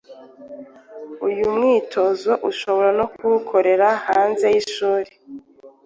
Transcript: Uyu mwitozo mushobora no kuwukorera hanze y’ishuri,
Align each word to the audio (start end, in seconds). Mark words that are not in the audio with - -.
Uyu 1.27 1.43
mwitozo 1.55 2.31
mushobora 2.43 2.89
no 2.99 3.05
kuwukorera 3.15 3.87
hanze 4.07 4.45
y’ishuri, 4.53 5.09